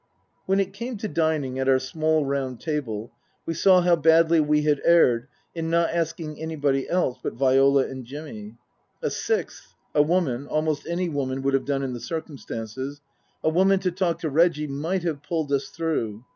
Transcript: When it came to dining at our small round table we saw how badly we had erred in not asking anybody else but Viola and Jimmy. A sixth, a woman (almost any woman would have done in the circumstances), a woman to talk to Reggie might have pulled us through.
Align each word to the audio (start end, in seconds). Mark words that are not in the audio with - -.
When 0.47 0.59
it 0.59 0.73
came 0.73 0.97
to 0.97 1.07
dining 1.07 1.59
at 1.59 1.69
our 1.69 1.77
small 1.77 2.25
round 2.25 2.59
table 2.59 3.11
we 3.45 3.53
saw 3.53 3.81
how 3.81 3.95
badly 3.97 4.39
we 4.39 4.63
had 4.63 4.81
erred 4.83 5.27
in 5.53 5.69
not 5.69 5.91
asking 5.93 6.41
anybody 6.41 6.89
else 6.89 7.19
but 7.21 7.35
Viola 7.35 7.87
and 7.87 8.03
Jimmy. 8.03 8.55
A 9.03 9.11
sixth, 9.11 9.75
a 9.93 10.01
woman 10.01 10.47
(almost 10.47 10.87
any 10.87 11.07
woman 11.07 11.43
would 11.43 11.53
have 11.53 11.65
done 11.65 11.83
in 11.83 11.93
the 11.93 11.99
circumstances), 11.99 12.99
a 13.43 13.49
woman 13.49 13.79
to 13.81 13.91
talk 13.91 14.17
to 14.21 14.29
Reggie 14.31 14.65
might 14.65 15.03
have 15.03 15.21
pulled 15.21 15.51
us 15.53 15.67
through. 15.69 16.25